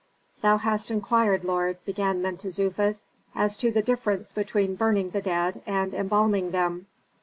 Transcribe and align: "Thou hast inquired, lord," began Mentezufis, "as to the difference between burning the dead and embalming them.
"Thou 0.41 0.57
hast 0.57 0.89
inquired, 0.89 1.43
lord," 1.43 1.77
began 1.85 2.23
Mentezufis, 2.23 3.05
"as 3.35 3.55
to 3.57 3.69
the 3.71 3.83
difference 3.83 4.33
between 4.33 4.73
burning 4.73 5.11
the 5.11 5.21
dead 5.21 5.61
and 5.67 5.93
embalming 5.93 6.49
them. 6.49 6.87